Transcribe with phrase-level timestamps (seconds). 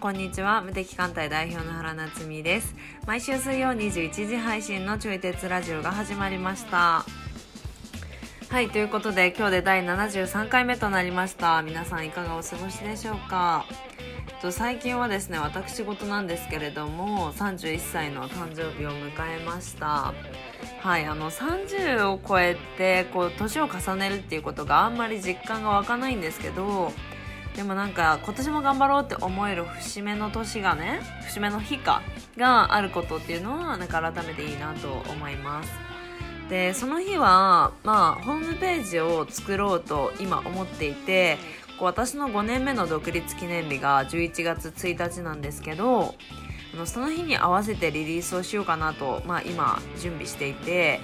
[0.00, 0.62] んこんにちは。
[0.62, 2.74] 無敵艦隊代表の原夏実です。
[3.06, 7.04] 毎週水曜21時配信のちょい鉄ラジオが始まりました。
[8.48, 11.60] はいということで今日で第73回目となりました。
[11.60, 13.66] 皆さんいかがお過ごしでしょうか？
[14.40, 20.14] と最近はですね私事なんですけれども31歳の誕生日を迎えました。
[20.80, 26.90] はいあの30を超えてこう年を重ねるっていうことがあんまり実感が湧かないんですけど
[27.60, 32.00] でもなんか今年も頑張ろうって思える節目の年がね節目の日か
[32.38, 35.70] があることっていうのはなんか改めていいなと思います。
[36.48, 41.36] でその日はまあホームページを作ろうと今思っていて
[41.78, 46.14] 私の5年目の独立記念日が11月1日なんですけど
[46.72, 50.98] あのその日に合わせてリリースをしようかなと、まあ、今準備していて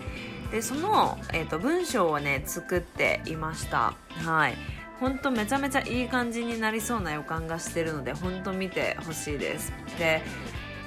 [0.50, 3.92] でその、えーと、文章をね作っていました。
[4.24, 4.75] はい。
[5.00, 9.72] ほんとめちゃめちゃいい感じになりそうな予感がしてるのでほんと見てほしいです。
[9.98, 10.22] で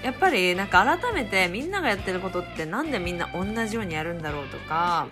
[0.04, 5.08] やっぱりなんか改めてみんながやってることってなんでみんな同じようにやるんだろうとか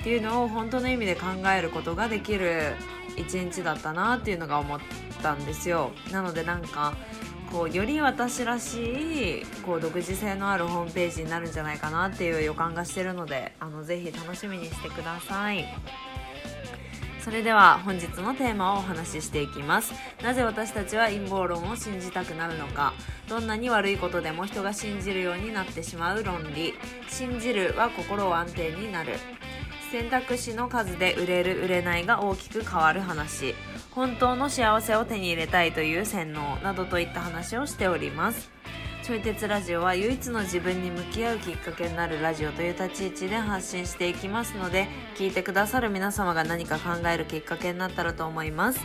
[0.00, 1.26] っていうのを本当の意味で考
[1.56, 2.74] えることができる
[3.16, 4.80] 一日だったなっていうのが思っ
[5.22, 5.92] たんですよ。
[6.12, 6.94] なのでなんか
[7.50, 15.64] こうより私らしいこう独自性のあるホームページになるんじゃないかなっていう予感がしてるのであのぜひ楽しみにしてください。
[17.26, 19.92] それでは本日のテーマをお話ししていきます。
[20.22, 22.94] なぜ私たちは陰謀論を信じたくなるのか。
[23.28, 26.74] どんなに悪いことでも人が信じるようになってしまう論理。
[27.08, 29.14] 信じるは心を安定になる。
[29.90, 33.56] 選択肢の数で売れる売れないが大きく変わる話。
[33.90, 38.52] 本当の幸せを手に入れたいという洗脳などといった話をしております。
[39.06, 48.80] ちょい鉄ラジオは唯一の自分に向き合うきっかけになるラジオという立ち位置で発信していきますので聞いてくださる皆様が何か考えるきっかけになったらと思います。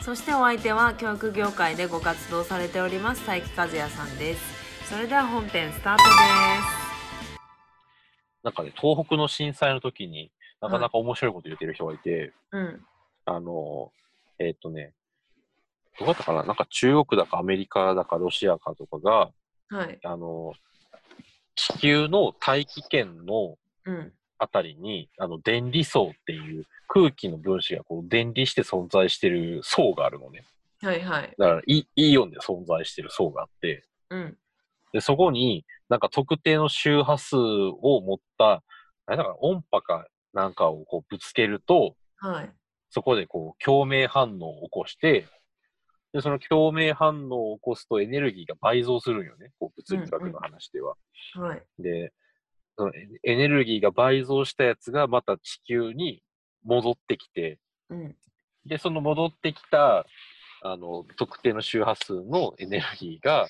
[0.00, 4.88] そしてお相手は教育業界でご活動されております佐伯和也さんです。
[4.88, 6.14] それでは本編スタートです。
[8.44, 10.30] なんかね、東北の震災の時に
[10.62, 12.80] なかなか面白いこと言ってる人がいて、うん。
[13.26, 13.92] あの、
[14.38, 14.94] えーっとね、
[15.98, 16.42] どうだったかな？
[16.42, 19.30] なんか中国だかアメリカだかロシアかとかが、
[19.68, 19.98] はい。
[20.02, 20.54] あの、
[21.54, 23.56] 地球の大気圏の
[23.86, 24.12] うん。
[24.36, 30.44] あたりに、あの、電離層っていう空気の分子がこう電離して存在してる層があるのね。
[30.82, 31.34] はいはい。
[31.38, 34.36] だからイ、イオンで存在してる層があって、うん。
[34.92, 38.62] で、そこになんか特定の周波数を持った、
[39.06, 42.50] あれだから音波かなんかをこうぶつけると、はい。
[42.90, 45.26] そこでこう共鳴反応を起こして、
[46.14, 49.50] で、その共鳴反応を起こすとエネルギーが倍増するんよね。
[49.58, 50.94] こう物理学の話では。
[51.34, 51.62] うんうん、はい。
[51.80, 52.12] で、
[52.78, 52.92] その
[53.24, 56.22] エネルギーが倍増したやつがまた地球に
[56.62, 57.58] 戻ってきて、
[57.90, 58.16] うん、
[58.64, 60.06] で、その戻ってきた、
[60.62, 63.48] あの、特定の周波数のエネルギーが、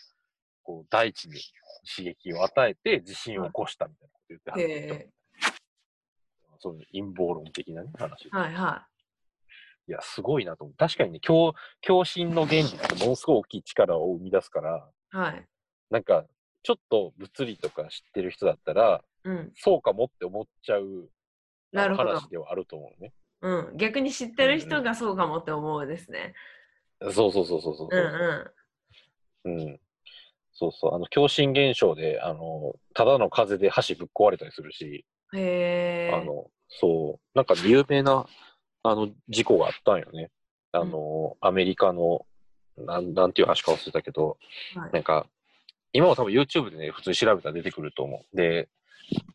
[0.62, 1.38] こう、大地に
[1.96, 5.10] 刺激を与えて地震を起こしたみたいなこと言ってはる、
[6.60, 8.30] その陰謀論的な、ね、話。
[8.30, 8.86] はいは
[9.88, 9.90] い。
[9.90, 10.76] いや、すごいなと思う。
[10.76, 11.54] 確かにね、共
[11.86, 15.44] 共振の原理ってものすごい大きい力を生み出すから、はい。
[15.90, 16.24] なんか、
[16.62, 21.10] ちょっと物理とか知ってる人だったら、うん、そうかもって思っちゃう
[21.72, 23.12] 話ではあると思うね。
[23.42, 26.34] うん、逆に知ってる人がそうかもって思うですね。
[27.00, 27.88] うん、そうそうそうそうそう。
[27.90, 29.64] うんうん。
[29.66, 29.80] うん。
[30.54, 38.26] そうそう、あの、共振現象で、あの、ただの風で橋ぶっ壊れたりするし、へあの、そう、なんか有名な、
[38.84, 40.30] あの、事故があったんよね。
[40.72, 42.26] あの、うん、アメリカの、
[42.76, 44.36] なん、なんていう橋か忘れたけど、
[44.76, 45.26] はい、なんか、
[45.92, 48.36] 今も多分 YouTube でね、普通に調べたら出てくると思う。
[48.36, 48.68] で、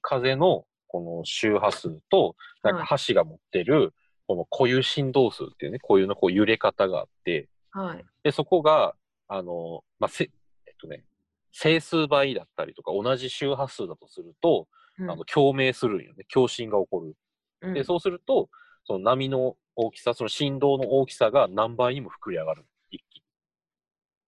[0.01, 3.93] 風のこの周波数と、なんか橋が持ってる、
[4.27, 8.93] この固有振動数っていうね、固有のこう揺れ方があって、はい、で、そこが、
[9.27, 10.29] あの、まあ、せ、
[10.67, 11.03] えっとね、
[11.51, 14.67] 整数倍だったりとか、同じ周波数だとすると、
[14.99, 16.25] うん、あの共鳴するんよね。
[16.31, 17.16] 共振が起こる。
[17.61, 18.49] うん、で、そうすると、
[18.90, 22.66] その波の大きさ、その振動の大きさが何倍にも膨れ上がる。
[22.90, 23.22] 一気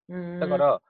[0.08, 0.40] に。
[0.40, 0.82] だから、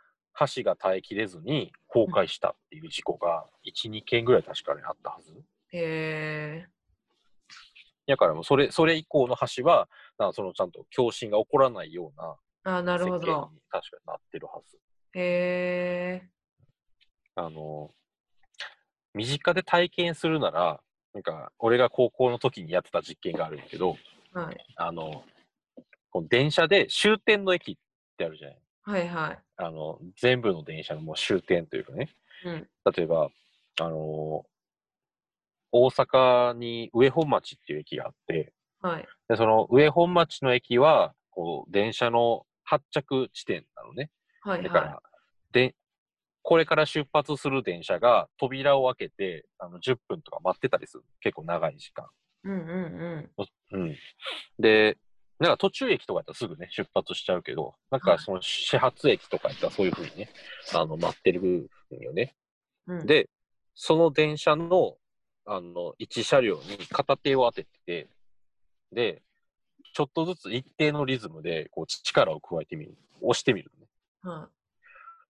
[0.54, 5.32] 橋が耐えきれずに崩壊したっていう事故が1、2件ぐらい確かにあったはず。
[5.72, 6.68] へえ。
[8.08, 9.88] だからもうそれ、それ以降の橋は、
[10.18, 12.36] なそのちゃんと共振が起こらないような
[12.76, 14.78] あなるほど確かになってるはず。
[15.14, 16.30] へえ。
[17.36, 17.92] あの、
[19.14, 20.82] 身近で体験するなら、
[21.14, 23.98] なんか、俺が高校の時にやってた実験があるんだけど、
[24.34, 24.66] はい。
[24.78, 25.24] あの、
[26.10, 27.76] この電車で終点の駅っ
[28.18, 28.58] てあるじゃない。
[28.84, 29.40] はいはい。
[29.58, 32.10] あの、全部の電車のもう終点というかね。
[32.46, 32.68] うん。
[32.96, 33.30] 例えば、
[33.80, 34.46] あの、
[35.72, 39.08] 大阪に上本町っていう駅があって、はい。
[39.28, 44.10] で、その上本町の駅は、こう、電車の発着地点なのね。
[44.42, 45.02] はいだから、は
[45.52, 45.76] で、
[46.44, 51.04] これから出発する電車が扉を開けて、あの、10分とか待ってたりする。
[51.20, 52.06] 結構長い時間。
[52.06, 52.08] い。
[52.46, 53.98] うんうんうん。
[54.60, 54.98] で、
[55.40, 60.30] なんか途中駅とかやったらすぐね、出発しちゃうけど、なんはいかその始発駅とかやったらそういうふうにね、
[60.74, 61.68] あの、待ってるん
[62.00, 62.36] よね。
[62.88, 63.00] うん。
[63.00, 63.30] うん、で、
[63.76, 64.98] その電車の、
[65.46, 68.08] あの、一車両に片手を当てて、
[68.92, 69.22] で、
[69.94, 72.96] ちょっとずつ一定のリズムで、こう、力を加えてみる。
[73.22, 73.88] 押してみる、ね。
[74.24, 74.50] は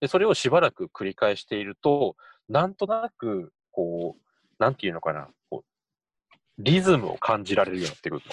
[0.02, 2.18] で、それをしばらく繰り返していると、
[2.50, 4.22] なんとなく、こう、
[4.60, 8.32] なんていうのかな、こう、リズムを感じられるようになってくるの。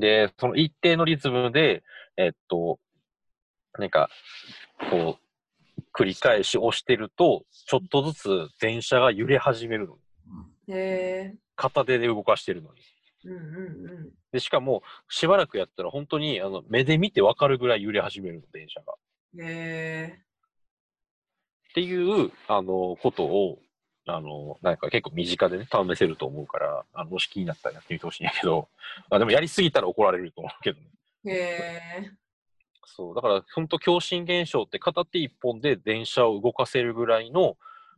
[0.00, 1.84] で、その一定のリズムで、
[2.16, 2.78] えっと、
[3.78, 4.10] なんか、
[4.90, 9.98] こう、繰り返し押してると、ちょっとずつ電車が揺れ始めるの。
[10.68, 11.34] へえ。
[11.54, 12.80] 片手で動かしてるのに。
[13.24, 13.38] うんう
[14.08, 18.94] んで、しかも、しばらくやったら本当に、あの、目で見てわかるぐらい揺れ始めるの、電車が。
[19.38, 20.22] へえ。
[21.74, 23.58] ていう、あの、ことを、
[24.06, 28.68] あの、なんか結構身近でね、試せると思うから、あの、もし気になったらやってみてほしいんやけど、
[29.10, 30.86] あでもやりすぎたら怒られると思うけどね。
[31.24, 32.10] へえ。
[32.84, 37.56] そう、だから本当共振現象って片手一本で電車を動かせるぐらいの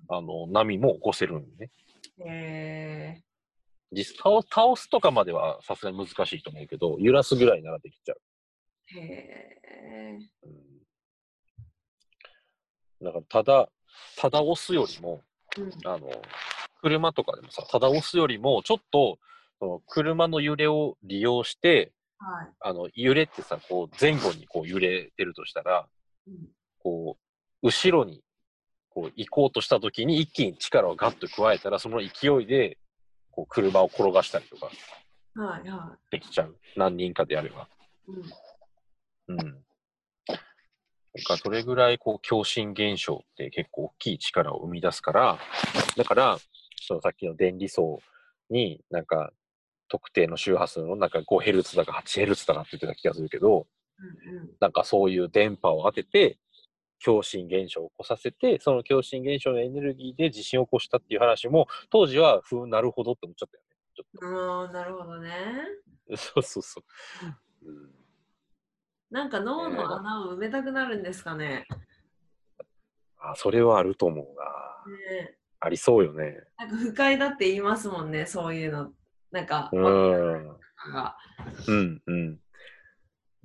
[0.08, 1.70] あの波も起こせるんよね。
[2.18, 3.22] へえ。
[3.92, 8.20] 実倒倒すとかまではさすがに難しいと思うけど、揺らすぐらいならできちゃう。
[8.98, 10.18] へえ。
[10.42, 10.73] うん、
[13.04, 13.68] だからただ、
[14.16, 15.22] ただ押すよりも、
[15.58, 15.70] うん。
[15.84, 16.10] あの、
[16.80, 19.18] 車とかでもさ、ただ押すよりも、ちょっと、
[19.60, 22.48] その車の揺れを利用して、はい。
[22.60, 25.86] あの、揺れってさ、こう、前後にこう揺れてるとしたら、
[26.26, 26.48] うん
[26.84, 27.16] こ
[27.62, 28.22] う、後ろに、
[28.90, 32.76] こう、行こうとした時に一気に力をガッと加えたら、その勢いで、
[33.30, 34.66] こう、車を転がしたりとか
[35.34, 36.56] はいはできちゃう。
[36.76, 37.66] 何人かでやれば。
[38.08, 39.32] い。
[39.32, 39.40] うん。
[39.40, 39.63] うん。
[41.14, 45.38] なんか、それぐらい、こう、共振現象って結構大きい力を生み出すから、
[45.96, 46.38] だから、
[46.80, 48.00] そのさっきの電離層
[48.50, 49.32] になんか、
[49.88, 53.66] 特定の周波数のなんか 5Hz だか 8Hz だかって言ってた気がするけど、
[53.98, 54.50] うんうん。
[54.60, 56.38] なんかそういう電波を当てて、
[57.04, 63.74] 共振現象を起こさせて、その共振現象のエネルギーで地震を起こしたっていう話も、当時は、ふうなるほどって思っちゃったよね。
[63.94, 65.30] ちょっああ、なるほどね。
[66.08, 66.16] と。
[66.16, 67.68] そうそうそう。
[67.68, 67.92] うん、
[69.14, 71.68] なんか脳の穴を埋めたくなるんですかね。
[73.20, 74.92] あ、それはあると思うな。
[75.22, 76.34] ねありそうよね。
[76.58, 78.90] なんか不快だって言いますもんね、そういうの。
[79.30, 80.48] なんか、うん。
[80.92, 81.16] が
[81.68, 82.40] うんうん。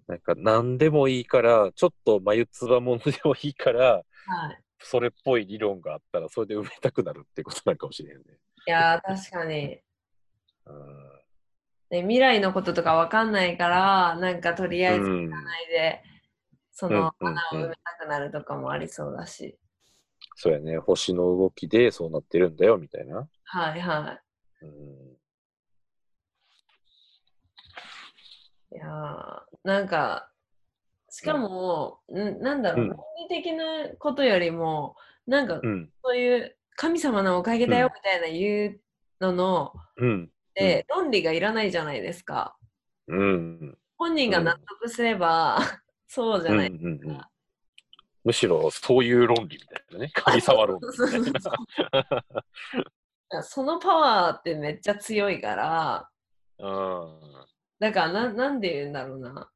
[0.07, 4.59] なんか何でもいいから、ちょっと眉唾ものでもいいから、はい。
[4.79, 8.23] それっぽい理論があったら、それで埋めたくなるってことなのかもしれんね。
[8.65, 9.79] いやー、確かに。
[10.65, 11.18] うん
[11.91, 16.03] ね、未来のこととかわかんないから、なんかとりあえずうん行かないで、
[16.71, 19.57] そのうんうんうん穴を埋めたくなるとかもありそうだし。
[20.35, 20.77] そうやね。
[20.77, 23.27] 星の動きでそうなってるんだよ、みたいな。
[23.43, 24.21] はいは
[24.61, 24.75] うんい。
[28.71, 30.29] いやーなんか、
[31.09, 32.97] しかも、んなんだろう、うん論
[33.29, 34.95] 理的なことよりも、
[35.25, 35.89] なんかうん。
[36.03, 38.81] そういう神様のおかげだようんみたいな言う
[39.19, 40.31] のの、うん。
[40.59, 42.55] で、論理がいらないじゃないですか。
[43.07, 43.77] うん。
[43.97, 45.57] 本人が納得すれば、
[46.07, 46.67] そうじゃない。
[46.69, 47.21] うんうんうん
[48.25, 50.11] むしろそういう論理みたいなね。
[50.13, 50.87] 神様論理
[51.21, 52.03] みたい
[53.31, 53.43] な。
[53.43, 56.09] そのパワーってめっちゃ強いから、
[56.59, 57.19] うん
[57.79, 59.49] だからななんで言うんだろうな。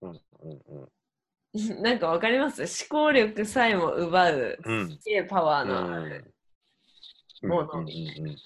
[0.00, 0.20] うんうん
[0.68, 0.88] うん
[1.82, 2.62] なんかわかります？
[2.62, 6.34] 思考力さえも奪う、うんすげえパワーうのある。
[7.42, 7.90] んものうんうんう
[8.30, 8.36] ん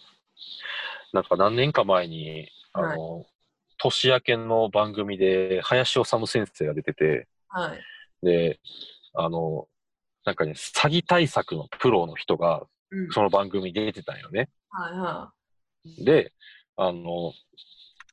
[1.12, 3.26] なんか何年か前に、あの、
[3.78, 7.80] 年明けの番組で林修先生が出てて、はい。
[8.22, 8.60] で、
[9.14, 9.66] あの、
[10.24, 14.48] なんかね、詐欺対策のプロの人がうん、その番組に出てたんよね。
[14.70, 15.32] はいは
[16.04, 16.32] で、
[16.76, 17.32] あの、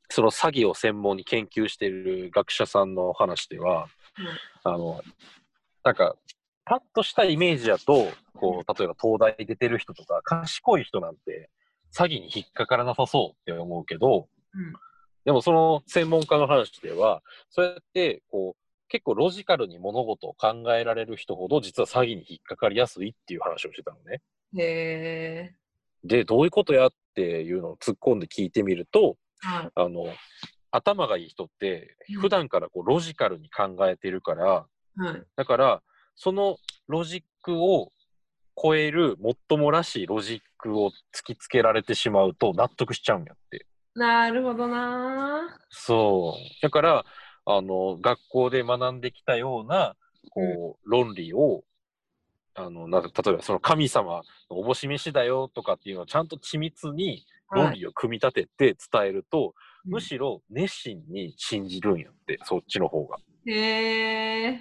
[0.09, 3.87] その詐欺を専門に研究している学者さんの話では、
[4.63, 5.01] あの、
[5.83, 6.15] なんか、
[6.65, 11.49] パッとしたイメージだと、こう、例えば東大出てる人とか、賢い人なんて、
[11.93, 14.73] 詐欺に引っかからなさそうって思うけど、うん
[15.27, 24.21] でもその専門家の話では、そうやって、こう、結構ロジカルに物事を考えられる人ほど、実は詐欺に引っかかりやすいっていう話をしてたのね。
[24.53, 24.61] い。
[24.61, 24.63] へ
[25.51, 25.55] え。
[26.05, 29.69] で、どういうことやっていうのを突っ込んで聞いてみると、はい。
[29.75, 30.05] あの、
[30.71, 34.65] 頭がいい人ってうん、普段からこうロジカルに考えてるから、は
[35.11, 35.23] い。
[35.35, 35.83] だから、
[36.15, 36.55] その
[36.87, 37.91] ロジックを
[38.61, 43.65] 超えるもっともらしいロジックを突きつけられてしまうと納得しちゃうんやって。
[43.93, 46.61] なるほどなそう。
[46.61, 47.05] だから、
[47.45, 49.95] あの、学校で学んできたような、
[50.31, 51.63] こう、論理を、
[52.55, 59.53] あの、なんか例えばその神様のおぼし飯だよとかっていうのをちゃんと緻密に論理を組み立てて伝えると、
[59.85, 63.17] むしろ熱心に信じるんやって、そっちの方が。
[63.45, 64.51] へえ。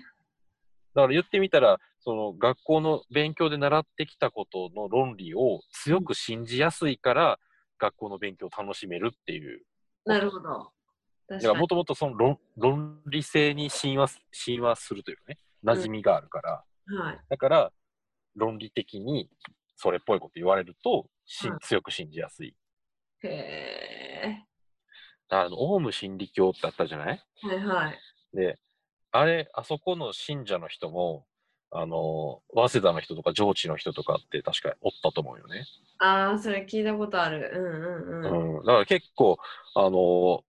[0.95, 7.41] だから言ってみたら、その学校の勉強で習ってきたことの論理を強く信じやすいから、
[7.81, 9.65] 学校の勉強を楽しめるっていう。
[10.05, 10.71] なるほど。
[11.29, 11.67] だからも。
[11.67, 17.19] ともとその論論理性に親和す親和するというかね、馴染みがあるから、はい。
[17.29, 17.73] だから
[18.37, 19.29] 論理的に
[19.75, 22.55] それっぽいこと言われると、しはい強く信じやすい。
[23.25, 24.45] へえ。
[25.29, 27.25] あの、オウム真理教ってあったじゃない？
[27.43, 27.99] はいはい。
[28.33, 28.61] で、
[29.11, 31.27] あれ、あそこの信者の人も、
[31.71, 35.65] あの、早稲田の人とか上智の人とかって確かおったと思うよね。
[35.99, 37.51] ああ、それ聞いたことある。
[37.55, 38.59] うんうんうん。
[38.59, 38.65] うん。
[38.67, 39.39] だから結構、
[39.75, 40.45] あの、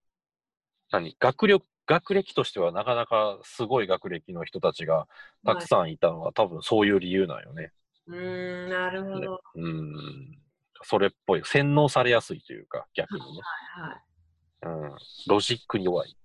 [0.91, 5.07] 何、学力、学歴としてはなかなかすごい学歴の人たちが
[5.45, 7.71] たくさんいたのは、多分そういう理由なんよね。
[8.07, 9.41] うーん、なるほど。
[9.55, 10.37] うん。
[10.83, 11.41] それっぽい。
[11.43, 13.41] 洗脳されやすいというか、逆にね。
[13.73, 14.67] はい。
[14.67, 14.95] うん。
[15.27, 16.15] ロジックに弱い。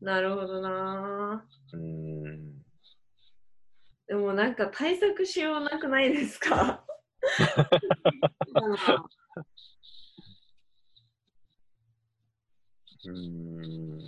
[0.00, 2.65] なるほどなうん。
[4.08, 6.84] でもなんか対策しようなくないですか？
[13.04, 14.00] うん。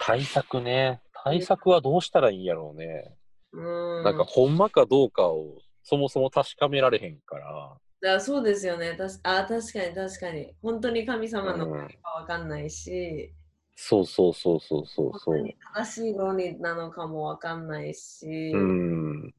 [0.00, 1.00] 対策ね。
[1.22, 3.14] 対策はどうしたらいいんやろうね。
[3.52, 3.60] う
[4.00, 4.04] ん。
[4.04, 7.76] なんか、ほんまかどうかをそもそも確かめられへんから。
[8.02, 8.94] だそうですよね。
[8.96, 10.54] たしあ確かに確かに。
[10.62, 13.34] 本当に神様のかわかんないし、
[13.82, 15.56] そうそうそうそうそうそう本当に。
[15.74, 19.34] 正しい論理なのかもわかんないし、うん。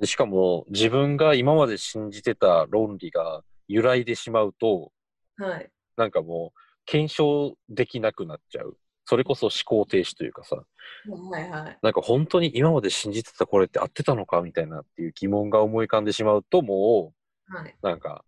[0.00, 4.90] でしかも、自分が今まで信じてた論理が揺らいでしまうと、
[5.36, 5.70] はい。
[5.98, 8.78] なんかもう、検証できなくなっちゃう。
[9.04, 11.78] それこそ思考停止というかさ、はいはい。
[11.82, 17.12] なんか本当に今まで信じてたこれって合ってたのかみたいなっていう疑問が思い浮かんでしまうと、も
[17.48, 17.76] はい。
[17.82, 18.24] う、なんか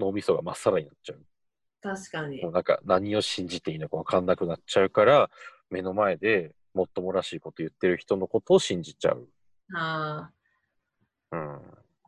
[0.00, 1.22] 脳みそがまっさらになっちゃう。
[1.82, 2.42] 確かに。
[2.52, 5.30] なんか何を信じていいのか分かんなくなっちゃうから、
[5.70, 9.28] 目の前でもっともらしいこと言ってる人のことを信じちゃう。
[9.74, 10.30] あ
[11.32, 11.54] うん。
[11.54, 11.60] あ、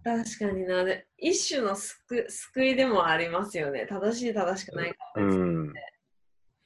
[0.04, 0.84] 確かにな。
[0.84, 3.86] で一種の救救いでもありますよね。
[3.86, 5.28] 正しい正しくないかうん。
[5.28, 5.72] うん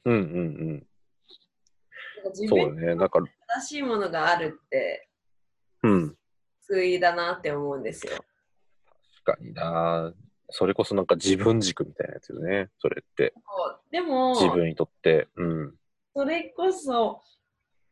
[0.05, 0.87] うんうん。
[2.15, 2.95] なんか自分にそうだね。
[2.95, 5.09] なんか、正しいものがあるって
[5.83, 6.17] うん。
[6.61, 8.17] 救いだなって思うんですよ。
[9.23, 10.13] 確かにな。
[10.49, 12.69] それこそなんか自分軸みたいなやつよね。
[12.79, 13.33] それって。
[13.91, 15.27] でも、自分にとって。
[15.35, 15.75] うん。
[16.15, 17.21] それこそ、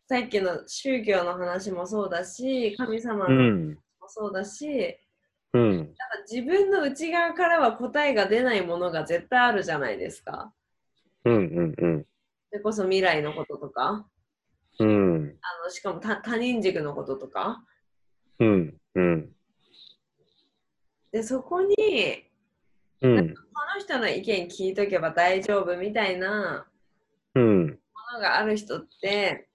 [0.07, 3.69] さっきの宗教の話もそうだし、神様うの話ん。
[3.73, 4.97] もそうだし、
[5.53, 5.77] うん。
[5.77, 5.93] なんか
[6.29, 10.53] 自分の内側からは答えが出ないものが絶対あるじゃないですか。
[11.23, 12.05] うんうんうん。
[12.51, 14.07] それこそ未来のこととか、
[14.79, 15.37] うん。
[15.41, 17.63] あのしかも他他人軸のこととか。
[18.39, 18.77] うん。
[18.95, 19.31] うん。
[21.11, 21.75] で、そこに、
[23.01, 23.33] うん。
[23.33, 23.41] こ
[23.75, 26.65] の人の意見聞いとけば大丈夫みたいな
[27.35, 27.67] うん。
[27.67, 27.73] も
[28.13, 29.49] のがある人って、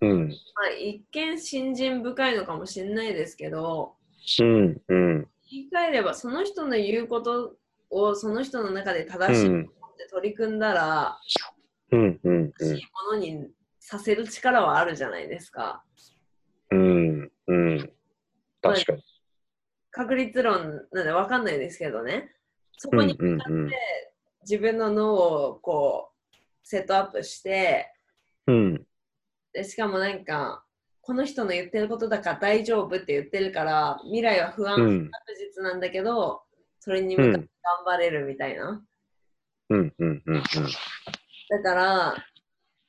[0.00, 0.28] うん。
[0.28, 0.34] ま
[0.66, 3.94] あ、一見信心深いのかもしれないですけど、
[4.40, 4.82] うん。
[4.88, 5.28] うん。
[5.50, 7.56] 言い換えればその人の言うこと
[7.90, 11.18] をその人の中で正しいと思って取り組んだら、
[11.92, 12.20] うん。
[12.24, 12.52] うん。
[12.52, 13.48] 正しいものに
[13.78, 15.84] させる力はあるじゃないですか。
[16.70, 17.30] うん。
[17.46, 17.92] うん。
[18.60, 19.02] 確かに。
[19.90, 22.34] 確率論なんで分かんないですけどね。
[22.82, 23.70] そこにうんうんうん
[24.42, 27.94] 自分の脳をこうセットアップして
[28.48, 28.82] うん。
[29.52, 30.64] でしかもなんか
[31.00, 34.90] この人の言ってることだから大丈夫って言ってるから未来は不安、確
[35.56, 36.42] 実なんだけど
[36.80, 38.82] それにうん向かって頑張れるみたいな。
[39.70, 39.94] うん。
[39.96, 40.22] うん。
[40.26, 40.42] うん。
[40.42, 42.14] だから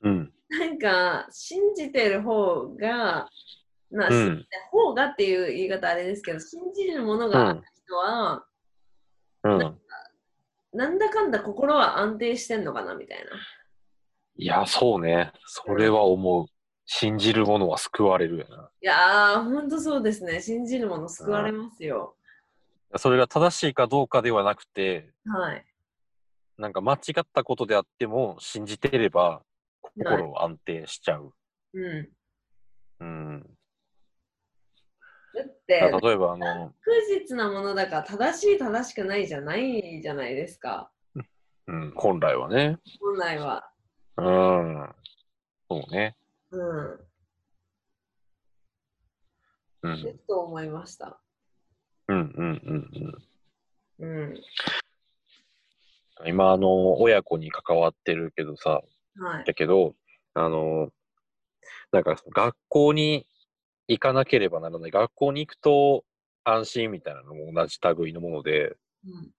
[0.02, 0.34] うん。
[0.50, 3.30] なんか信じてる方が
[3.92, 8.46] な、うん方がっていう言い方あれですけど信じるものがある人は、
[9.44, 9.83] うん。
[10.74, 13.26] なんだかんだ心は安定してんのかなみたいな。
[14.36, 15.32] いや、そうね。
[15.46, 16.46] それは思う。
[16.86, 18.70] 信じるものは救われるよな。
[18.82, 20.42] いやー、ほんとそうですね。
[20.42, 22.18] 信じるもの救われますよ。
[22.98, 25.66] それが正しいかどうかではなくて、はい。
[26.58, 29.42] なんか間違ったことであっても信じてれば
[29.82, 31.34] 心は安定しちゃう。
[31.74, 32.10] うん。
[33.00, 33.58] うん。
[35.80, 40.92] だって、例えばあの、不実なものだから正しい正しくないじゃないじゃないですか。
[41.68, 42.78] うん、本来はね。
[43.00, 43.72] 本来は。
[44.18, 44.90] うん。
[45.70, 46.16] そうね。
[46.52, 47.00] うん。
[49.84, 50.04] うん。
[50.04, 51.20] でと思いました。
[52.08, 53.24] うんうんうん
[54.00, 54.22] うん。
[54.22, 54.42] うん。
[56.26, 58.82] 今、あの、親子に関わってるけどさ、
[59.18, 59.46] はい。
[59.46, 59.96] だけど、
[60.34, 60.90] あの、
[61.92, 63.26] なんか学校に
[63.94, 64.92] 行かなければならない。
[64.92, 66.04] 学校に行くと
[66.44, 69.32] 安心みたいなのも同じ類のもので、うん。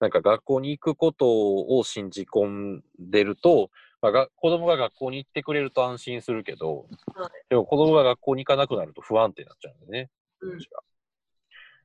[0.00, 3.70] なんか学校に行くことを信じ込んでると、
[4.00, 7.30] まあ、が子供が学校に行ってくれると安心するけど、はい。
[7.50, 10.10] でも子供が学校に行かなくなると不安定になっちゃうんだよね。
[10.40, 10.58] うん。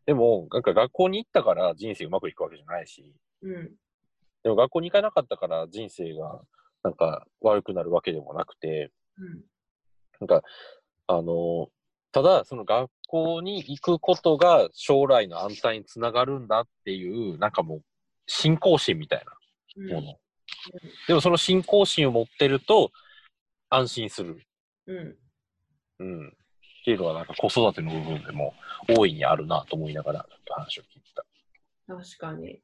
[0.05, 3.71] でも、なんか学校に行ったから人生うまくいくわけじゃないし、うん。
[4.43, 6.39] でも学校に行かなかったから人生が
[6.83, 9.43] なんか悪くなるわけでもなくて、うん。
[10.21, 10.43] なんか、
[11.07, 11.69] あの、
[12.15, 17.81] ただ、その学校に行くことが将来の安泰につながるんだっていう、なんかもう、
[18.25, 19.25] 信仰心みたい
[19.75, 20.19] うんなもの。
[21.09, 22.93] でもその信仰心を持ってると、
[23.69, 24.41] 安心する。
[24.87, 25.17] うん
[25.99, 26.27] うん。
[26.29, 26.31] っ
[26.85, 28.53] ていうのは、なんか子育ての部分でも
[28.87, 31.25] 大いにあるなと思いながら、ちょっと話を聞いてた。
[31.85, 32.61] 確かに。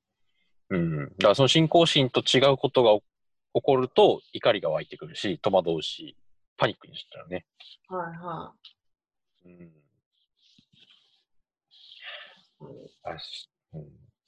[0.70, 1.08] うん。
[1.08, 3.04] だからその信仰心と違うことが起
[3.56, 6.16] 起こると、怒りが湧いてくるし、戸惑うし、
[6.56, 7.46] パニックにしちゃうね。
[7.90, 8.56] はいはうん。
[8.56, 8.81] い。
[9.46, 9.72] うん。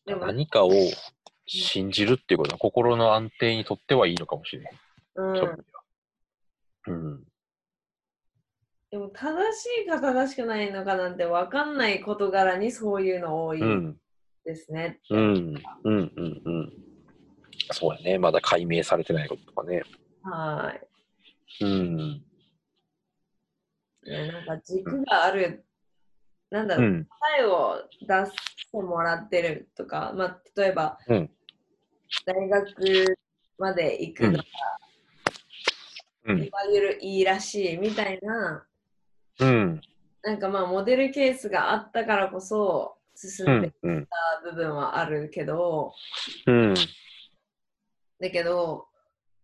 [0.05, 0.71] でも、何かを
[1.47, 4.73] 信じるっていうことは心の安定にとってはいいのかもしれない。
[5.15, 5.55] うん、そ
[6.87, 7.23] うん。
[8.91, 13.97] でも正しいか正しくないのかなんて分かんない事柄にそういうの多いうん。
[14.45, 14.99] ですね。
[15.09, 15.53] うん。
[15.83, 16.11] うん。
[16.15, 16.41] うん。
[16.45, 16.73] うん。
[17.71, 18.19] そうやね。
[18.19, 19.83] まだ解明されてないこととかね。
[20.21, 20.75] は
[21.61, 22.23] うん。
[24.05, 25.65] なんか軸がある、
[26.49, 27.05] なんだろう、うん。
[27.05, 31.29] 答えを出してもらってるとか、まあ、例えば、うん
[32.25, 33.17] 大学
[33.57, 34.43] まで行くのが、
[36.25, 36.49] うんい。
[36.49, 38.65] わゆるいいらしいみたいな、
[39.39, 39.81] うん。
[40.21, 43.73] なんかまあモデルケースがあったからこそ進うんんでき。
[43.83, 44.07] うん。
[44.07, 45.93] た部分はあるけど、
[46.45, 46.73] うん。
[48.19, 48.87] だけど、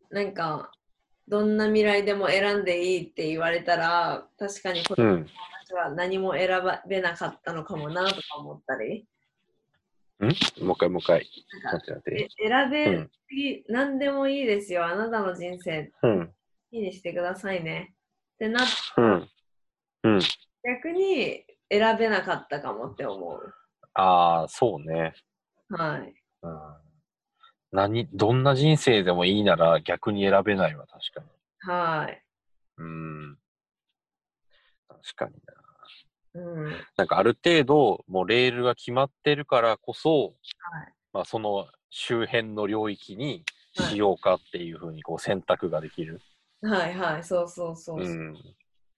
[0.10, 0.72] なんか、
[1.30, 5.26] どんな未来でも選んでいいって言われたら、確かに子供うん。
[5.26, 5.32] た
[5.68, 6.50] ちは何も選
[6.88, 9.06] べなかったのかもなとか思ったり、
[10.22, 10.24] ん？
[10.24, 11.26] もう一回もう一回。
[12.38, 13.12] 選べうん。
[13.30, 14.86] 次、何でもいいですよ。
[14.86, 16.34] あなたの人生、うん。
[16.72, 17.94] いいにしてくださいね。
[18.34, 19.30] ってなっうん。
[20.04, 20.20] うん。
[20.64, 23.54] 逆に選べなかったかもって思う。
[23.94, 25.14] ああ、そうね。
[25.70, 26.14] はい。
[26.42, 26.89] うん。
[27.72, 31.28] 何、どんな人生でもいいなら逆に選べないわ、確かに。
[31.72, 32.24] はい。
[32.78, 33.38] うん。
[34.88, 36.42] 確かにな。
[36.42, 36.72] うん。
[36.98, 46.22] なんかある程度、もうレールが決まってるからこそ、はいまあその周辺の領域にしようかっていうふうにこう選択ができる。
[46.62, 47.24] はいはい。
[47.24, 48.16] そうそうそうそう。
[48.16, 48.38] うん。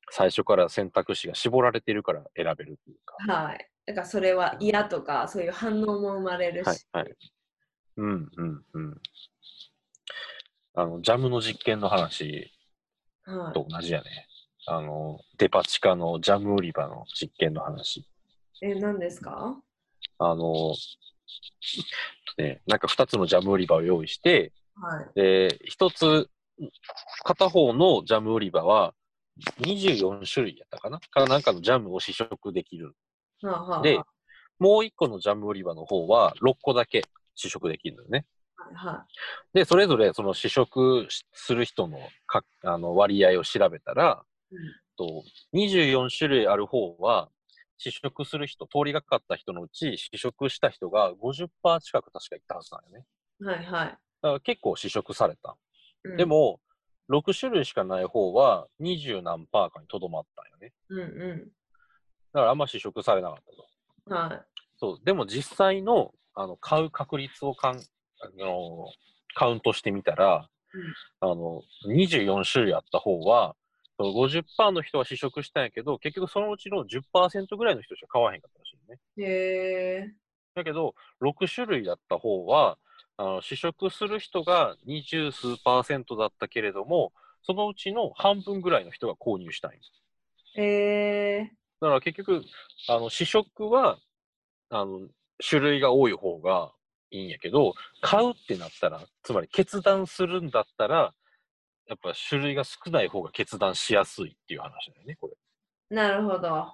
[0.10, 3.16] 最初から選択肢が絞られてるから選べるっていうか。
[3.34, 3.70] はい。
[3.86, 6.68] だからそれは嫌とか、そういう反応も生まれるし。
[6.68, 7.16] はい、はい。
[7.98, 9.02] うん、うん、うん。
[10.74, 12.52] あの、ジャムの実験の話
[13.26, 14.28] はいと同じやね。
[14.68, 18.06] あの、デパ地下のジャム売り場の実験の話。
[18.62, 19.62] え、何ですか？
[20.20, 20.74] あの、
[22.38, 25.12] ね、なんか2つのジャム売り場を用意して、はい。
[25.16, 26.30] で、1つ、
[27.24, 28.94] 片方のジャム売り場は
[29.60, 31.00] 24種類やったかな？
[31.00, 32.96] かなんかのジャムを試食できる。
[33.42, 34.06] はあ、はあ、では、
[34.60, 37.04] もう1個のジャム売り場の方は6個だけ
[37.42, 38.26] 試食できるのよね。
[38.72, 39.06] いは
[39.54, 45.24] で、それぞれその試食しする人のかあの割合を調べたら、うんと
[45.54, 47.30] 24種類ある方は、
[47.78, 53.06] 試食する人、通りがかった人のうち、試食した人が50%近く確かいったはずなんよね。
[53.40, 53.46] い。
[53.46, 53.88] はいはい。
[53.88, 55.58] だから結構試食された。
[56.04, 56.60] うんで、も、
[57.10, 60.74] 6種類しかない方は20何パーかにとどまったんよね。
[60.90, 61.52] うんう
[62.34, 63.68] だからあんま試食されなかったと。
[64.10, 64.14] ん。
[64.14, 64.46] は
[64.78, 65.00] そう。
[65.04, 68.88] でも実際の、あの、買う確率をかん、あの、
[69.36, 70.48] カウントしてみたら、
[71.20, 73.56] あの、24種類あった方は、
[73.98, 79.00] その50%の人は試食したんやけど、結局そのうちの10%ぐらいの人しか買わへんかったらしいよね。
[79.18, 79.22] い。
[79.22, 79.28] へ
[80.08, 80.14] え。
[80.56, 82.78] だけど、6種類だった方は、
[83.18, 87.12] あの試食する人が20数パーセントだったけれども、
[87.44, 89.78] そのうちの半分ぐらいの人が購入したんよ。
[90.56, 90.64] へ
[91.42, 91.52] え。
[91.80, 92.44] だから結局、
[92.88, 94.00] あの試食は
[94.70, 95.02] あの
[95.48, 96.72] 種類が多い方が
[97.12, 101.14] いいんやけど、買うってなったら、つまり決断するんだったら、
[101.88, 105.34] やっぱ種類が少ない方が決断しやすいっていう話だよね、これ。
[105.96, 106.74] なるほど。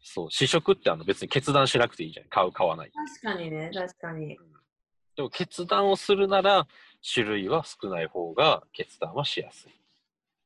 [0.00, 2.26] そう、試食ってあの別に決断しなくていいじゃん。
[2.28, 2.90] 買う、買わない。
[3.22, 4.38] 確かにね、確かに。
[5.16, 6.66] でも決断をするなら、
[7.14, 9.72] 種類は少ない方が決断はしやすい。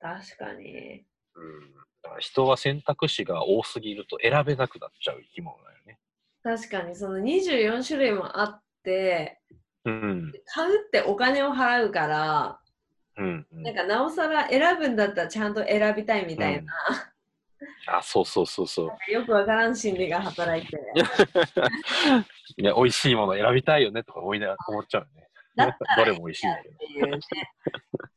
[0.00, 1.04] 確かに。
[1.34, 1.74] うん。
[2.02, 5.98] だから人は選択肢が多すぎると選べなくなっちゃう生き物だよね。
[6.42, 9.40] 確かに、その24種類もあって、
[9.84, 10.32] うん。
[10.46, 12.60] 買うってお金を払うから、
[13.16, 16.72] うん、うんなんかなおさら選ぶんだったらちゃんと選びたいみたいな、
[17.86, 19.12] あ、そうそうそうそう。
[19.12, 20.76] よくわからん心理が働いて、
[22.56, 25.28] いや、美味しいもの選びたいよねとか思いながら思っちゃうよね。
[25.96, 26.76] どれも美味しいんだけど。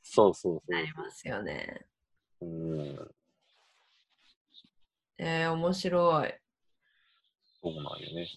[0.01, 1.85] そうそうそうなりますよね。
[2.41, 3.11] うん。
[5.17, 6.33] えー、面白い。
[7.63, 8.27] そうなんよね。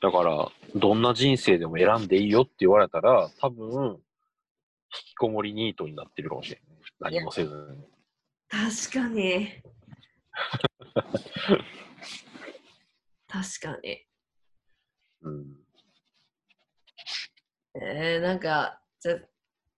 [0.00, 3.98] だから、どんな人生でも選んでいいよって言われたら、多分、引
[4.90, 6.60] きこもりニートになってるかもしれ
[7.00, 7.14] ない。
[7.14, 7.56] 何もせずに。
[8.48, 9.48] 確かに。
[13.26, 14.06] 確かに。
[15.22, 15.56] うん。
[17.82, 19.14] えー、なんか、じゃ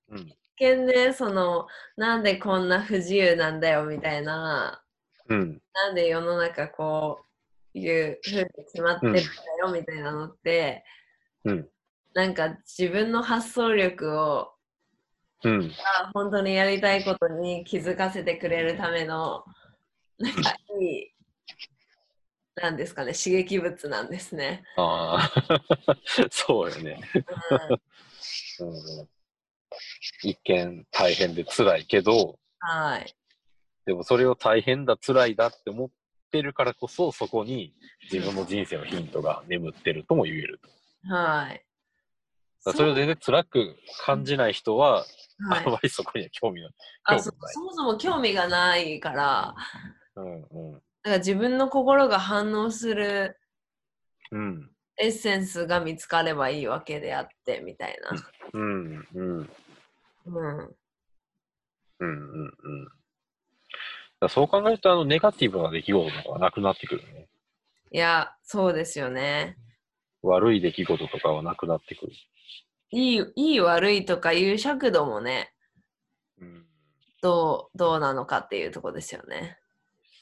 [0.09, 0.19] うん。
[0.19, 1.67] 一見ね、その、
[1.97, 4.85] なんでこんな不自由なんだよみたいな、
[5.29, 5.63] うん。
[5.73, 7.28] なんで世の中こう
[7.79, 10.85] いうふうに決まってるんだよみたいなのって、
[11.45, 11.69] うん。
[12.15, 14.53] なんか自分の発想力を
[15.45, 15.73] うん。
[16.01, 19.45] あ本当にやりたいことに気づかせてくれるための
[20.19, 21.15] なんかいい
[22.61, 24.65] なんですかね刺激物なんですね。
[24.77, 25.97] ああ、
[26.31, 27.01] そうよね。
[28.61, 29.09] うん、うん。
[30.23, 33.15] 一見大変で辛いけど、はい。
[33.87, 35.91] でもそれを大変だ、辛いだって思っ
[36.31, 37.75] てるからこそ、そこに
[38.11, 41.15] 自分の人生のヒントが 眠ってるとも言えると。
[41.15, 41.65] はい。
[42.61, 45.07] それを全然辛く感じない人は、はい
[45.65, 46.73] あんまりそこには興味ない。
[47.05, 49.55] あそそもそも興味がないから
[50.17, 50.73] うんうん。
[50.73, 53.39] だから自分の心が反応する
[54.33, 54.71] うん。
[55.01, 58.11] エッセンスが見つかればいいわけであってみたいな。
[58.53, 59.51] うんうん。
[60.27, 60.77] うん。
[62.01, 62.98] うんうん
[64.29, 67.29] そう考えると、あの、ネガティブな出来事とかはなくなってくるね。
[67.93, 69.57] いや、そうですよね。
[70.23, 72.13] 悪い出来事とかはなくなってくる。
[72.91, 75.53] いい、いい悪いとかいう尺度もね、
[76.41, 76.67] うん。
[77.23, 79.59] どう、どうなのかっていうとこですよね。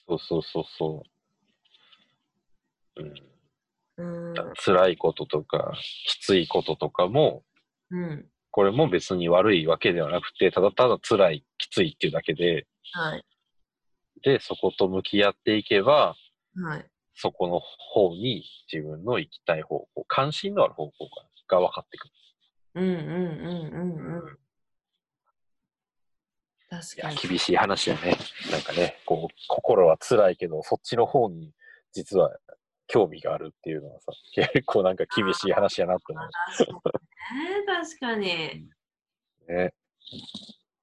[0.07, 1.03] そうそうそうそ
[2.97, 3.03] う。
[3.99, 4.25] うん。
[4.29, 4.35] うん。
[4.57, 5.73] 辛いこととか、
[6.07, 7.45] きついこととかも、
[7.91, 8.27] うん。
[8.51, 13.25] これも別に悪いわけではなくて、ただただ辛い、きついっていうだけで、はい。
[14.22, 16.16] で、そこと向き合っていけば、
[16.55, 16.87] はい。
[17.14, 20.92] そこの方に自分の行きたい方向、関心のある方向
[21.48, 22.14] が分かってくる。
[22.74, 24.38] うんうんうんうんうん。
[26.61, 27.16] いや確かに。
[27.16, 28.16] 厳しい話やね。
[28.50, 31.52] なんかね、こう、心は辛いけど、そっちの方に
[31.92, 32.37] 実は
[32.87, 36.31] 興味があるっていうのはさ、結構なんか厳しい話やなって思うね、
[37.66, 38.68] 確かに。
[39.48, 39.52] う。
[39.52, 39.72] ね。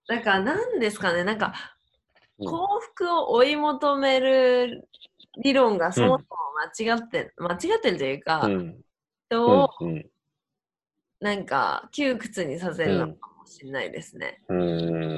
[0.07, 1.53] だから何ですかね、なんかうん
[2.39, 4.87] 幸福を追い求める
[5.41, 6.27] 理論がそもそも
[6.85, 8.81] 間違って、間違ってるというか、うん。
[9.29, 10.05] 人をうん。
[11.19, 14.41] なんか窮屈にさせるのかもしれないですね。
[14.49, 14.59] うん。
[14.59, 14.63] う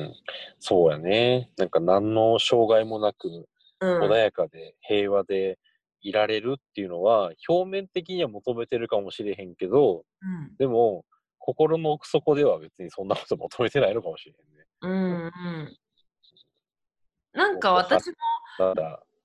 [0.10, 0.14] ん。
[0.60, 1.52] そうやね。
[1.58, 3.48] なんか何の障害もなく、
[3.80, 4.04] うん。
[4.04, 5.58] 穏やかで平和で
[6.02, 11.06] いられるっていうのは、表面的には求めてるかもしれへんけど、うんでも、
[11.40, 14.66] 心の奥底では別にそんなこと求めてないのかもしれへんね。
[14.82, 15.28] うんう
[15.64, 15.78] ん。
[17.36, 18.16] なんか私も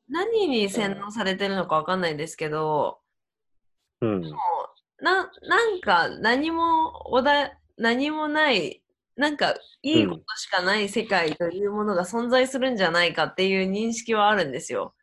[0.09, 2.99] 何に洗脳されてるのかわかんないですけど、
[4.01, 4.23] うん。
[5.01, 8.83] ななんか何もおだ何もない
[9.17, 14.95] なんかいいことしかない世界というものが存在するんじゃないかっていう認識はあるんですよ。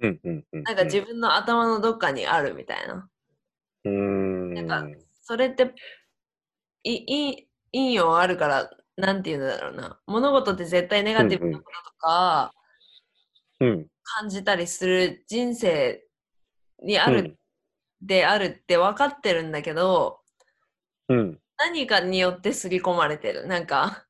[0.00, 0.62] うんうんうん。
[0.62, 3.08] なんか自分の頭のどっかにあるみたいな。
[3.84, 4.54] うーん。
[4.54, 5.74] なんかそれって
[6.84, 12.52] いい陰陽あるからなんていうんだろうな物事って絶対ネガティブなこととか
[13.60, 13.86] うん。
[14.02, 16.02] 感じたりする人生
[16.82, 17.38] にあるうん。
[18.00, 20.20] であるって分かってるんだけど、
[21.08, 21.38] うん。
[21.58, 23.46] 何かによって刷り込まれてる。
[23.48, 24.06] なんか、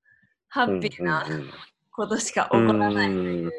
[0.48, 1.26] ハッピーな
[1.90, 3.52] ことしか起こらないっていううん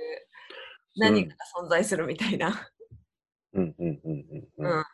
[0.98, 2.70] 何かが存在するみたいな。
[3.54, 4.86] うんうんうんうんう。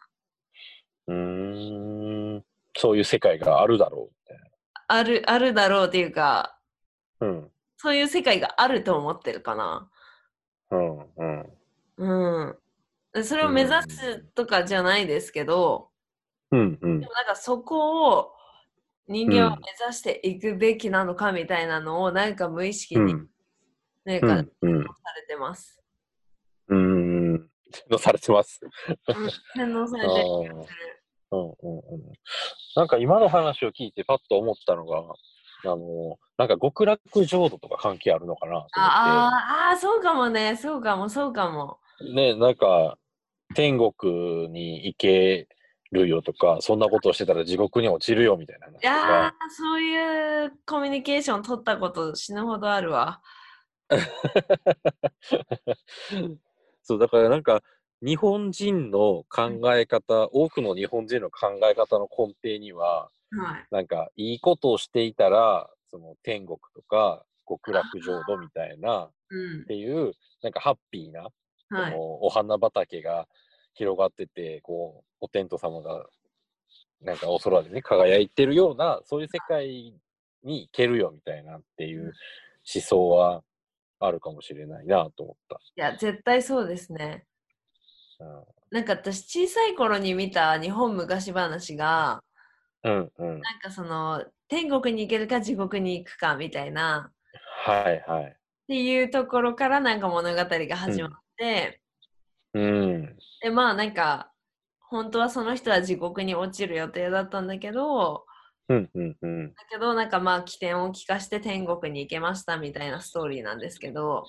[1.08, 2.36] うんん。
[2.38, 2.46] うーん。
[2.78, 4.52] そういう世界があるだろうみたい
[4.88, 6.60] ある、あるだろうっていうか、
[7.20, 7.28] な。
[7.28, 7.52] うん。
[7.78, 9.90] そういう世界があると思ってるかな。
[10.72, 11.00] うん
[11.98, 12.58] うん。
[13.16, 13.24] うん。
[13.24, 15.90] それを目指すとかじゃないですけど、
[16.52, 18.32] うんうんでもなんかそこを
[19.08, 23.30] 人間は目指していくべきなのかみたいなのをなんか無意識にうん
[24.04, 24.28] なんか
[24.62, 25.82] うんうんされてます。
[26.68, 27.34] うん。
[27.90, 28.60] のされてます。
[28.64, 30.24] うん洗脳されてる。
[31.32, 32.14] うんうんうん。
[32.76, 35.00] なんか今の話を聞いてパッと思ったのが、
[35.64, 38.74] あの、なんか極楽浄土とか関係あるのかなと思って。
[38.76, 41.80] あーあー、そうかもね、そうかも、そうかも。
[42.14, 42.98] ね、なんか、
[43.56, 45.48] 天国に行け
[45.92, 49.34] るよとか、そんなことをしてたら地獄に落ちるよみたいな話いとや。
[49.50, 53.22] そういうコミュニケーション取ったこと死ぬほどあるわ。
[56.84, 57.62] そう、だからなんか、
[58.04, 63.68] 日本人の考え方、多くの日本人の考え方の根底には、はい。
[63.72, 69.66] なんか、いいことをしていたら、その天国とか極楽浄土みたいな、うんっ。
[69.66, 71.30] ていう、なんかハッピーな、
[71.70, 71.94] はい。
[71.98, 73.28] お花畑が
[73.74, 76.06] 広がってて、こう、お天道様が、
[77.02, 79.94] なんかお空でね、輝いてるような、そういう世界
[80.44, 82.14] に行けるよみたいなっていう
[82.74, 83.44] 思想は
[84.00, 85.36] あるかもしれないなと思っ
[85.78, 87.26] いや、絶対そうですね。
[88.18, 88.26] た。
[88.72, 92.22] なんか私小さい頃に見た日本昔話が、
[92.84, 93.42] うん、うん、うん。
[93.42, 97.12] なんかその天国に行けるか地獄に行くかみたいな
[97.66, 98.24] はい、はい。
[98.26, 98.34] っ
[98.68, 101.82] ていうところからなんか物語が始まって、
[102.54, 104.32] うん、でまあなんか
[104.80, 108.26] 本当はその人は地獄に落ちる予定だったんだけど
[108.68, 109.54] うん、うん、うん。
[109.54, 114.26] だけどなんかまあ起点を聞かして天国に行けましたみたいなストーリーなんですけど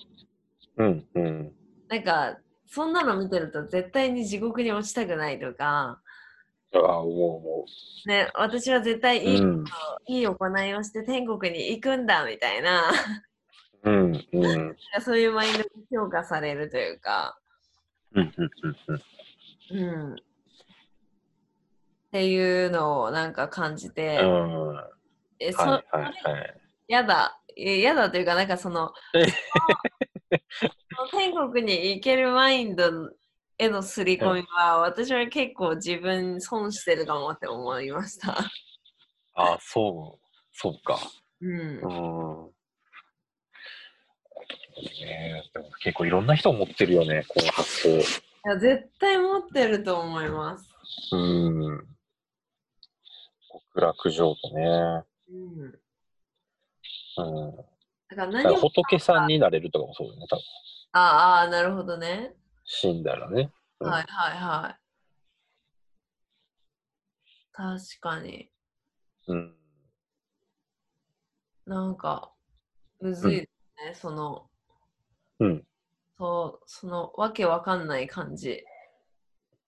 [0.77, 1.51] うん、うん。
[1.89, 5.99] なんかそんなの見てると絶対に地獄に落ちたくないとか、
[6.73, 7.65] ああ、も
[8.05, 9.65] ね、私は絶対う、いい,、うん、
[10.07, 12.91] いい行いをして天国に行くんだみたいな。
[13.83, 17.37] うん、うん、そういうマインドに評価されるというか、
[18.13, 20.17] うん、っ
[22.11, 24.83] ていうのをなんか感じて、うん、
[25.39, 26.13] えそはい、はい、はい。
[26.87, 27.39] やだ。
[27.59, 28.93] えやだというかなんかその
[31.11, 33.11] 天国に行けるマインド
[33.57, 38.37] への刷り込みは、私は結構自分損してるかもって思いました。
[38.39, 38.45] あ
[39.55, 40.99] あ、そう、そうか。
[41.41, 42.51] うんうん。
[45.01, 45.43] ね
[45.81, 47.89] 結構いろんな人持ってるよね、この発想。
[47.89, 48.03] い
[48.43, 50.69] や絶対持ってると思います。
[51.11, 51.87] うん。
[53.73, 55.03] 極楽浄土ね。
[55.29, 55.79] うん、
[57.17, 57.76] うん。
[58.17, 60.41] だから何も仏さんになれるとかもそうだよね、多分。
[60.93, 62.33] ああなるほどね。
[62.65, 63.51] 死んだらね。
[63.79, 64.79] うんはいはいはい。
[67.53, 68.49] 確かに。
[69.27, 69.55] うん。
[71.65, 72.31] なんか、
[72.99, 74.49] むずいですね、その、
[75.39, 75.63] うん。
[76.17, 78.63] そう、その、わけわかんない感じ。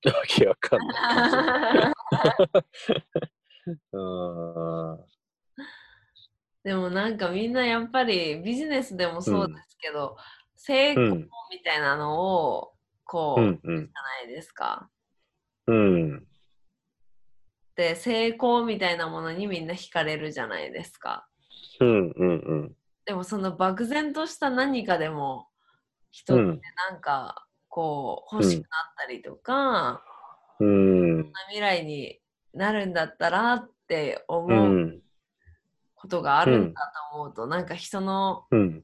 [0.06, 3.78] わけわかんない感じ。
[3.94, 3.98] う
[4.96, 5.19] ん。
[6.70, 10.18] でもなんかみんなやっぱりビジネスでもそうですけど、
[10.56, 11.30] 成功うん。
[11.50, 12.74] みたいなのを、
[13.06, 13.60] こう、じうん。
[13.64, 13.90] うん。
[13.92, 14.88] ゃないですか。
[15.66, 16.28] うん。
[17.76, 21.28] で、成功みたいなものにみんな惹かれるじゃないですか。
[21.80, 22.12] うん。
[22.12, 22.76] うん。
[23.04, 25.48] でもその漠然とした何かでも
[26.12, 26.62] 人ってうん。
[26.92, 30.04] なんかこう欲しくなったりとか、
[30.60, 31.34] うん。
[31.48, 32.20] 未来に
[32.54, 34.34] なるんだったらってう。
[34.36, 35.02] 思うん
[36.00, 38.84] ことがあるんだと思うと、なんか人のうん。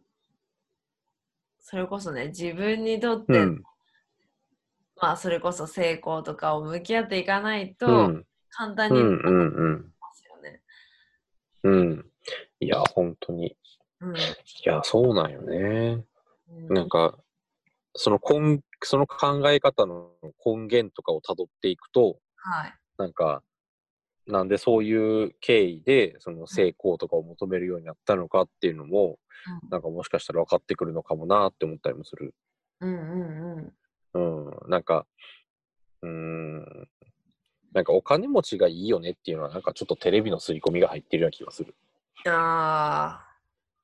[1.59, 3.63] それこそね自分にとって、うん。
[5.01, 7.95] まあそれこそ成功とかを向き合っていかないと、うん。
[7.95, 8.25] うん。
[8.49, 9.93] 簡単にうん。
[9.99, 10.61] ますよね。
[11.63, 12.11] うん。
[12.59, 13.55] いや、本当に。
[14.01, 14.19] うんい
[14.63, 16.03] や、そうなんよね。
[16.49, 17.17] うんなんか、
[17.93, 20.11] その根、その考え方の
[20.45, 22.73] 根源とかをたどっていくと、はい。
[22.97, 23.41] なんか、
[24.27, 29.19] なんでそういう経緯で、その成功とかを求めるようになったのかっていうのも、
[29.69, 32.33] なんかもしかしたら分かってくるのかもなって思ったりもする。
[32.81, 33.15] うんう
[33.59, 33.73] ん
[34.13, 34.47] うん。
[34.47, 35.05] うん、なんか、
[36.01, 36.87] うーん、
[37.73, 41.75] なんかお金持ちがいいよねっていうのは、なんかちょっとテレビの刷り込みが入ってるような気がする。
[42.27, 43.27] あ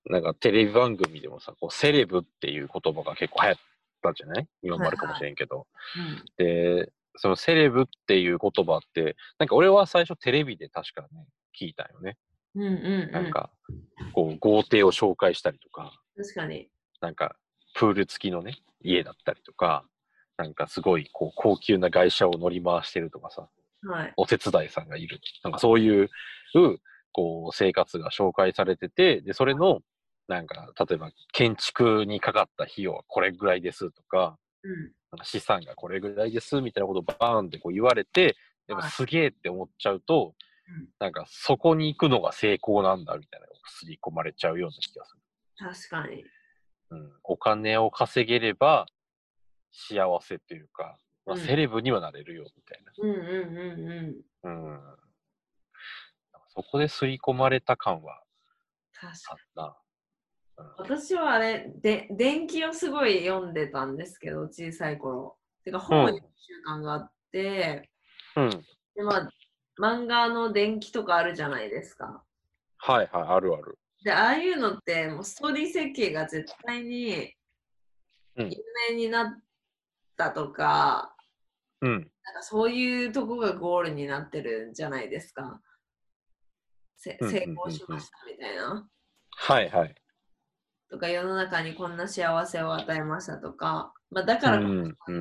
[0.10, 3.62] なんかテレビ番組でもさ、こうセレブっていう言葉が結構流行っ
[4.02, 4.48] たんじゃない？
[4.64, 5.68] 今もあるかもしれんけど。
[5.96, 6.00] あ。
[6.00, 11.28] うんで、そのセレブっていう言葉って、なんか俺は最初テレビで確かね、
[11.60, 12.18] 聞いたよね。
[12.56, 13.12] うんうんうん。
[13.12, 13.50] なんか、
[14.14, 16.70] こう豪邸を紹介したりとか、確かに。
[17.02, 17.36] なんか
[17.74, 19.86] プール付きのね、家だったりとか、
[20.38, 23.48] なんかすごいこう高級な外車を乗り回してるとかさ、
[23.84, 24.14] はい。
[24.18, 25.20] お手伝いさんがいる。
[25.44, 26.10] なんかそういう、
[27.12, 29.82] こう、生活が紹介されてて、で、それの、
[30.28, 34.36] なんか、例えば、建築にかかった費用はこれぐらいですとか、うん。
[35.12, 38.36] なんか資産がこれぐらいですみたいなことをバーンってこう言われて、
[38.68, 45.06] でもはいすげえって思っちゃうと、うんなんかそこに行くのが成功なんだみたいなのがすり込まれちゃうような気が
[45.76, 46.22] す確かに。
[46.22, 46.32] る。
[46.92, 48.86] うん、お金を稼げれば
[49.72, 52.94] 幸せというか、まあ、うんセレブにはなれるよみたいな。
[52.98, 54.72] うんうんうんうん。
[54.72, 54.80] うん。
[56.54, 58.24] そこで刷り込まれた感は。
[59.04, 59.81] あった。
[60.78, 67.90] うん私はあれで電気をすごい読んでたんですけど小さい頃てか本を読む習慣があって、
[68.36, 68.50] うん。
[68.50, 68.58] で
[68.96, 69.30] でまあ、
[69.80, 72.24] 漫画の電気とかあるじゃないですか。
[72.78, 73.78] はいはい、あるある。
[74.04, 77.34] で、ああいうのって、もうストーリー設計が絶対に
[78.36, 78.58] うん有
[78.90, 79.42] 名になっ
[80.18, 81.16] たとか、
[81.82, 81.92] うん。
[81.92, 85.44] なんかそういうとこがゴールになってるんじゃないですか。
[85.44, 85.60] うん
[87.04, 88.88] 成功しましたみたいな。
[89.32, 89.96] はいはい。
[90.92, 94.66] とか、世の中にこんな幸せを与えましたとか、まあ、だからこ
[95.08, 95.12] そ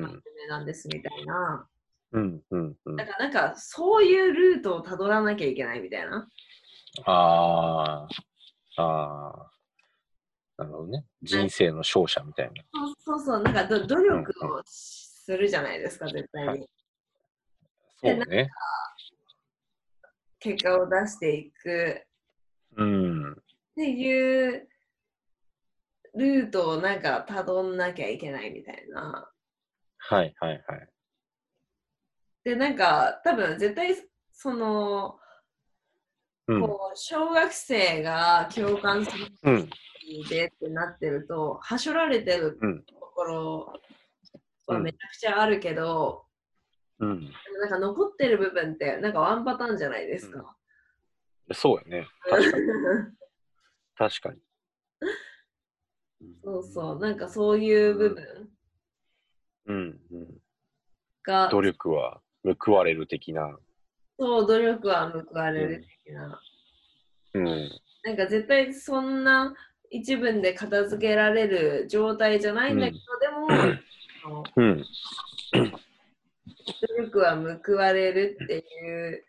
[0.49, 1.65] なんですみたいな。
[2.11, 3.05] うんうんうんだ。
[3.05, 6.27] からなんかそういうルートをたどらなきゃいけないみたいな。
[7.05, 8.05] あ
[8.75, 9.51] あ、ああ。
[10.57, 11.05] なるほどね。
[11.23, 12.53] 人生の勝者みたいな。
[12.73, 16.67] そうそうそう、なんかど努力をするじゃないですか、絶対に。
[18.03, 18.49] そうね。
[20.39, 22.03] 結果を出していく
[22.75, 23.31] うん。
[23.31, 23.35] っ
[23.75, 24.67] ていう
[26.15, 29.29] ルートをなんかたどんなきゃいけないみたいな。
[29.97, 30.89] はいはいはい。
[32.43, 33.95] で、なんか多分絶対
[34.31, 35.19] その、
[36.47, 36.61] うん。
[36.61, 39.69] こう小学生が共感するうん。
[40.27, 43.73] でってなってると、はしょられてるうんところ
[44.67, 46.25] はめちゃくちゃあるけど、
[46.99, 47.31] うん。
[47.59, 50.57] なんか残ってる部分ってなんかワンパターンじゃないですか。
[51.53, 52.07] そうやね。
[52.29, 52.65] 確かに。
[53.95, 54.39] 確かに。
[56.43, 58.49] そうそう、なんかそういう部分
[59.67, 59.99] うん。
[60.11, 60.27] うん。
[61.23, 62.21] が、努力は
[62.63, 63.57] 報われる的な。
[64.17, 66.41] そう、努力は報われる的な。
[67.33, 67.69] うん。
[68.03, 69.53] なんか絶対そんな
[69.89, 73.47] 一文で片付けられる状態じゃないんだけど、でも、
[74.23, 74.85] あのうん。
[75.53, 79.25] 努力は報われるっていう、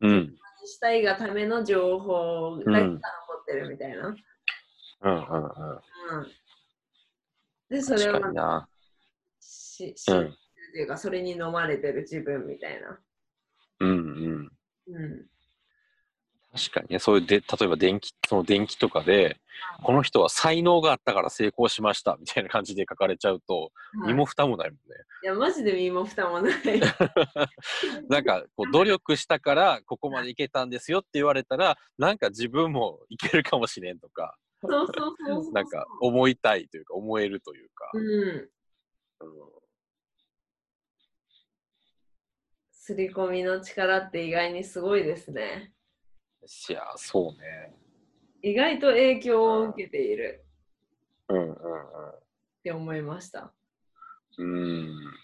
[0.00, 0.36] うん。
[0.64, 2.98] したいがための情報だけが残
[3.40, 4.16] ってるみたいな。
[5.02, 5.12] うん。
[5.12, 5.18] うん。
[5.18, 5.20] うん。
[5.20, 6.32] うん。
[7.68, 8.68] で、それ確をかにな。
[9.40, 10.28] し、し、うん。
[10.28, 10.32] っ
[10.72, 12.98] ていうか、それに飲まれてる自分みたいな。
[13.80, 13.88] うん。
[13.88, 14.50] うん。
[14.88, 15.26] うん。
[16.56, 19.38] 確かにね、そういうで、例えば電気、その電気とかで、
[19.82, 23.70] この人は才能があったから成功しましたみたいな感じで書かれちゃうと、はい
[24.08, 24.96] 身も蓋もないもんね。
[25.22, 26.54] いや、マジで身も蓋もない。
[28.08, 35.52] なんか、こう、努力したからここまでいけたんですよって言われたら、なんか自分もいけるかもしれんとか、そうそうそうそう。
[35.52, 37.90] なんか思いたいというか、思えるというか。
[37.94, 38.50] うん。
[39.20, 39.56] うん
[42.86, 45.72] 刷り込みの力って意外にすごいですね。
[46.68, 47.74] いや、そうね。
[48.42, 50.44] 意外と影響を受けている
[51.28, 51.54] うんうんっ
[52.62, 53.52] て思いました。
[54.38, 54.46] うん。
[54.46, 55.14] うん。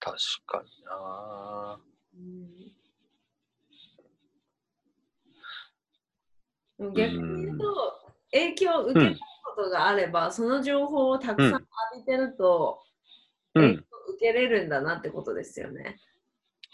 [0.00, 1.78] 確かにな
[2.12, 2.81] でも
[6.90, 8.00] 逆に言うと、
[8.32, 9.16] 影響を受けた
[9.56, 11.66] ことがあれば、その情報をたくさん浴
[11.98, 12.82] びてると、
[13.54, 13.62] うん。
[13.62, 16.00] 影響を受けれるんだなってことですよね。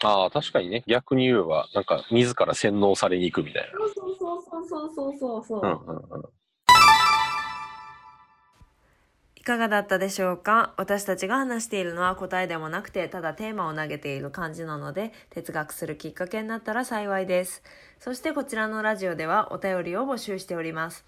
[0.01, 0.83] ああ、確かにね。
[0.87, 5.61] 逆に言えば、なんか、自ら洗脳されに行くみたいそうそうそうそうそうそうそう。
[5.61, 5.71] な。
[5.73, 6.38] うんうんうん。
[9.49, 10.73] かがだったでしょうか？
[10.77, 17.63] 私たちが話しているのは答えでもなくてただテーマを投げている感じなので哲学するきっかけになったら幸いです。
[17.99, 21.03] そしてこちらのラジオではお便りを募集しております。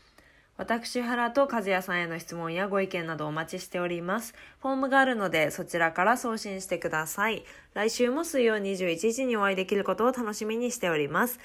[0.57, 4.33] 私原と和也さんへの質問やご意見などお待ちしております。
[4.59, 7.45] フォームがあるのでそちらから送信してください。
[7.75, 11.39] 来週も水曜21時にお会いできることを楽しみにしております。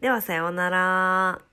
[0.00, 1.47] ではさようなら。